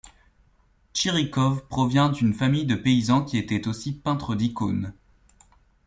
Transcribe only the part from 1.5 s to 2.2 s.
provient